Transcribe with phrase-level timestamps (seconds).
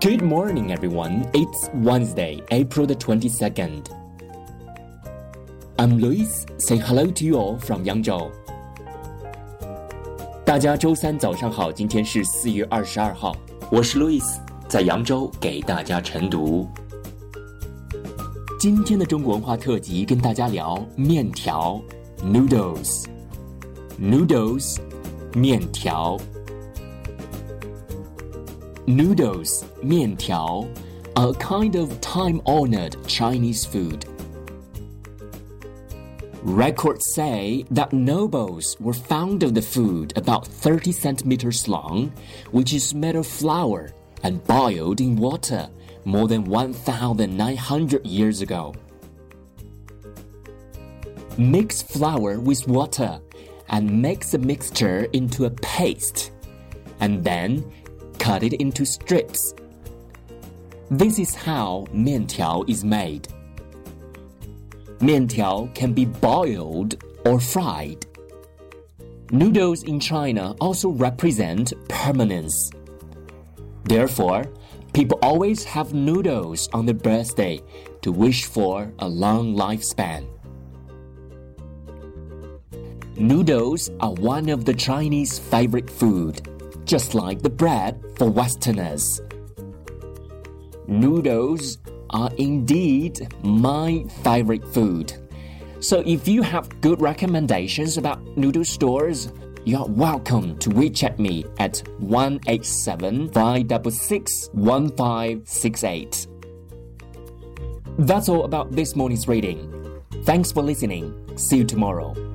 [0.00, 1.28] Good morning, everyone.
[1.34, 3.90] It's Wednesday, April the 22nd.
[5.76, 6.46] I'm Lewis.
[6.56, 8.30] Say hello to you all from Yangzhou.
[10.44, 13.34] 大家周三早上好，今天是四月二十二号，
[13.72, 14.38] 我是 Lewis，
[14.68, 16.68] 在扬州给大家晨读。
[18.60, 21.82] 今天的中国文化特辑跟大家聊面条
[25.34, 26.16] 面条。
[28.88, 30.66] ，noodles 面条
[31.14, 34.06] ，a kind of time-honored Chinese food.
[36.42, 42.12] Records say that nobles were found of the food about 30 centimeters long,
[42.52, 43.90] which is made of flour
[44.22, 45.68] and boiled in water
[46.04, 48.74] more than 1,900 years ago.
[51.36, 53.20] Mix flour with water
[53.68, 56.30] and make the mixture into a paste,
[57.00, 57.64] and then
[58.28, 59.54] cut it into strips.
[60.90, 63.26] This is how miantiao is made.
[64.98, 68.04] Miantiao can be boiled or fried.
[69.30, 72.70] Noodles in China also represent permanence.
[73.84, 74.44] Therefore,
[74.92, 77.62] people always have noodles on their birthday
[78.02, 80.26] to wish for a long lifespan.
[83.16, 86.46] Noodles are one of the Chinese favorite food,
[86.88, 89.20] just like the bread for Westerners.
[90.86, 91.76] Noodles
[92.08, 95.12] are indeed my favorite food.
[95.80, 99.30] So if you have good recommendations about noodle stores,
[99.66, 106.26] you are welcome to WeChat me at 187 566 1568.
[107.98, 110.00] That's all about this morning's reading.
[110.22, 111.36] Thanks for listening.
[111.36, 112.27] See you tomorrow.